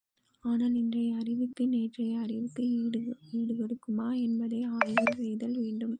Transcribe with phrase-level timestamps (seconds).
[0.43, 2.47] ஆனால் இன்றைய அறிவுக்கு, நேற்றைய அறிவு
[3.39, 5.89] ஈடுகொடுக்குமா என்பதையும் ஆய்வு செய்தல் வேண்டும்.